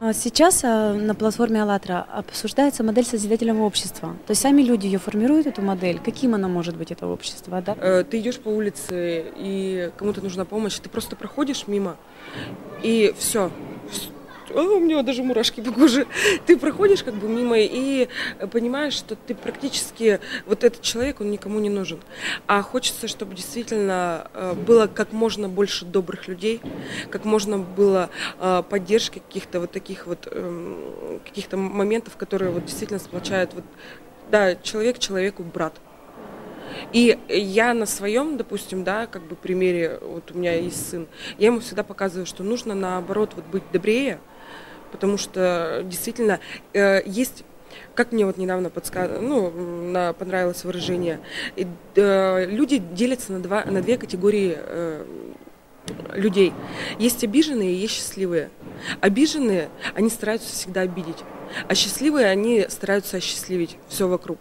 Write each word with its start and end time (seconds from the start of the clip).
А 0.00 0.12
Сейчас 0.12 0.62
а, 0.62 0.94
на 0.94 1.14
платформе 1.16 1.60
«АЛЛАТРА» 1.62 2.06
обсуждается 2.12 2.84
модель 2.84 3.04
созидательного 3.04 3.64
общества. 3.64 4.16
То 4.26 4.30
есть 4.30 4.42
сами 4.42 4.62
люди 4.62 4.86
ее 4.86 4.98
формируют, 4.98 5.48
эту 5.48 5.60
модель. 5.60 5.98
Каким 5.98 6.36
она 6.36 6.46
может 6.46 6.76
быть, 6.76 6.92
это 6.92 7.08
общество, 7.08 7.60
да? 7.60 7.76
Э, 7.80 8.04
Ты 8.08 8.20
идешь 8.20 8.38
по 8.38 8.48
улице, 8.48 9.24
и 9.36 9.90
кому-то 9.96 10.20
нужна 10.22 10.44
помощь, 10.44 10.78
ты 10.78 10.88
просто 10.88 11.16
проходишь 11.16 11.66
мимо, 11.66 11.96
и 12.80 13.12
все. 13.18 13.50
У 14.54 14.80
меня 14.80 15.02
даже 15.02 15.22
мурашки 15.22 15.60
по 15.60 15.72
коже. 15.72 16.06
Ты 16.46 16.56
проходишь 16.56 17.02
как 17.02 17.14
бы 17.14 17.28
мимо 17.28 17.58
и 17.58 18.08
понимаешь, 18.52 18.94
что 18.94 19.16
ты 19.16 19.34
практически 19.34 20.20
вот 20.46 20.64
этот 20.64 20.82
человек, 20.82 21.20
он 21.20 21.30
никому 21.30 21.58
не 21.60 21.70
нужен. 21.70 22.00
А 22.46 22.62
хочется, 22.62 23.08
чтобы 23.08 23.34
действительно 23.34 24.30
э, 24.34 24.54
было 24.54 24.86
как 24.86 25.12
можно 25.12 25.48
больше 25.48 25.84
добрых 25.84 26.28
людей, 26.28 26.60
как 27.10 27.24
можно 27.24 27.58
было 27.58 28.10
э, 28.38 28.62
поддержки 28.68 29.18
каких-то 29.18 29.60
вот 29.60 29.72
таких 29.72 30.06
вот 30.06 30.28
эм, 30.30 31.20
каких-то 31.24 31.56
моментов, 31.56 32.16
которые 32.16 32.50
вот 32.50 32.64
действительно 32.64 32.98
сплочают 32.98 33.54
вот 33.54 33.64
да, 34.30 34.54
человек 34.56 34.98
человеку 34.98 35.42
брат. 35.42 35.74
И 36.92 37.18
я 37.28 37.74
на 37.74 37.86
своем, 37.86 38.36
допустим, 38.36 38.84
да, 38.84 39.06
как 39.06 39.22
бы 39.22 39.36
примере, 39.36 39.98
вот 40.00 40.30
у 40.32 40.38
меня 40.38 40.54
есть 40.54 40.90
сын, 40.90 41.06
я 41.38 41.46
ему 41.46 41.60
всегда 41.60 41.82
показываю, 41.82 42.26
что 42.26 42.42
нужно 42.42 42.74
наоборот 42.74 43.32
вот 43.34 43.44
быть 43.46 43.62
добрее, 43.72 44.20
потому 44.90 45.18
что 45.18 45.82
действительно 45.84 46.40
э, 46.72 47.02
есть 47.04 47.44
как 47.94 48.12
мне 48.12 48.24
вот 48.24 48.38
недавно 48.38 48.70
подсказано, 48.70 49.20
ну, 49.20 50.14
понравилось 50.14 50.64
выражение, 50.64 51.20
и, 51.56 51.66
э, 51.96 52.46
люди 52.46 52.78
делятся 52.78 53.32
на, 53.32 53.40
два, 53.40 53.64
на 53.64 53.82
две 53.82 53.98
категории 53.98 54.56
э, 54.56 55.04
людей. 56.14 56.52
Есть 56.98 57.24
обиженные 57.24 57.72
и 57.72 57.76
есть 57.76 57.94
счастливые. 57.94 58.50
Обиженные, 59.00 59.68
они 59.94 60.10
стараются 60.10 60.52
всегда 60.52 60.82
обидеть, 60.82 61.24
а 61.66 61.74
счастливые, 61.74 62.26
они 62.26 62.66
стараются 62.68 63.16
осчастливить 63.16 63.78
все 63.88 64.06
вокруг. 64.06 64.38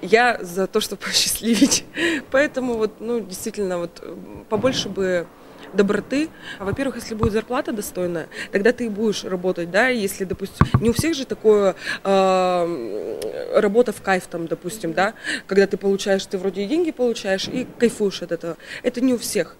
Я 0.00 0.38
за 0.42 0.66
то, 0.66 0.80
чтобы 0.80 1.04
осчастливить. 1.06 1.84
Поэтому 2.30 2.74
вот, 2.74 3.00
ну, 3.00 3.20
действительно, 3.20 3.78
вот 3.78 4.02
побольше 4.48 4.88
бы 4.88 5.26
доброты. 5.72 6.28
Во-первых, 6.58 6.96
если 6.96 7.14
будет 7.14 7.32
зарплата 7.32 7.72
достойная, 7.72 8.28
тогда 8.50 8.72
ты 8.72 8.88
будешь 8.90 9.24
работать, 9.24 9.70
да, 9.70 9.88
если, 9.88 10.24
допустим, 10.24 10.66
не 10.80 10.90
у 10.90 10.92
всех 10.92 11.14
же 11.14 11.24
такое 11.24 11.74
э, 12.04 13.60
работа 13.60 13.92
в 13.92 14.02
кайф 14.02 14.26
там, 14.26 14.46
допустим, 14.46 14.92
да, 14.92 15.14
когда 15.46 15.66
ты 15.66 15.76
получаешь, 15.76 16.24
ты 16.26 16.38
вроде 16.38 16.62
и 16.62 16.66
деньги 16.66 16.90
получаешь 16.90 17.48
и 17.48 17.66
кайфуешь 17.78 18.22
от 18.22 18.32
этого. 18.32 18.56
Это 18.82 19.00
не 19.00 19.14
у 19.14 19.18
всех. 19.18 19.56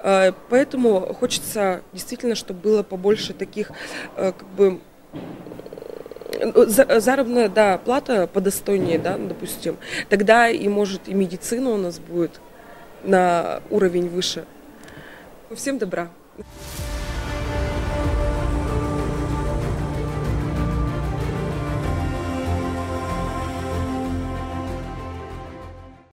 Э, 0.00 0.32
Поэтому 0.50 1.00
хочется 1.14 1.82
действительно, 1.92 2.34
чтобы 2.34 2.60
было 2.60 2.82
побольше 2.82 3.32
таких, 3.32 3.70
э, 4.16 4.32
как 4.32 4.48
бы, 4.48 4.80
за- 6.66 7.00
заработная, 7.00 7.48
да, 7.48 7.78
плата 7.78 8.26
подостойнее, 8.26 8.98
да, 8.98 9.16
допустим. 9.16 9.76
Тогда 10.08 10.48
и, 10.48 10.68
может, 10.68 11.08
и 11.08 11.14
медицина 11.14 11.70
у 11.70 11.76
нас 11.76 11.98
будет 11.98 12.40
на 13.04 13.60
уровень 13.70 14.08
выше. 14.08 14.44
Всем 15.50 15.78
добра. 15.78 16.10